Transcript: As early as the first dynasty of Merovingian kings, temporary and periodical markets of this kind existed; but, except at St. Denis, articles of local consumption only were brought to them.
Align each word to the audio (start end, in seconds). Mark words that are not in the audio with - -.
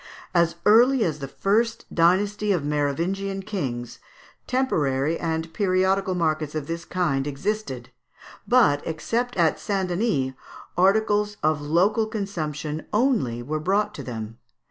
As 0.33 0.55
early 0.65 1.03
as 1.03 1.19
the 1.19 1.27
first 1.27 1.85
dynasty 1.93 2.51
of 2.51 2.65
Merovingian 2.65 3.43
kings, 3.43 3.99
temporary 4.47 5.19
and 5.19 5.53
periodical 5.53 6.15
markets 6.15 6.55
of 6.55 6.65
this 6.65 6.85
kind 6.85 7.27
existed; 7.27 7.89
but, 8.47 8.81
except 8.87 9.37
at 9.37 9.59
St. 9.59 9.89
Denis, 9.89 10.33
articles 10.75 11.37
of 11.43 11.61
local 11.61 12.07
consumption 12.07 12.87
only 12.91 13.43
were 13.43 13.59
brought 13.59 13.93
to 13.93 14.01
them. 14.01 14.39